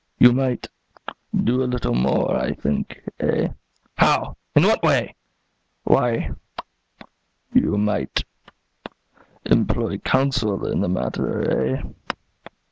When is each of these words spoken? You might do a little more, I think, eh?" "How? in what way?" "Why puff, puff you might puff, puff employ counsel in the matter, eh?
You 0.17 0.33
might 0.33 0.67
do 1.43 1.61
a 1.61 1.65
little 1.69 1.93
more, 1.93 2.35
I 2.35 2.55
think, 2.55 3.07
eh?" 3.19 3.49
"How? 3.95 4.35
in 4.55 4.63
what 4.63 4.81
way?" 4.81 5.13
"Why 5.83 6.29
puff, 6.57 6.65
puff 6.99 7.07
you 7.53 7.77
might 7.77 8.15
puff, 8.15 8.55
puff 8.83 8.95
employ 9.51 9.97
counsel 9.99 10.65
in 10.65 10.81
the 10.81 10.89
matter, 10.89 11.77
eh? 11.77 11.83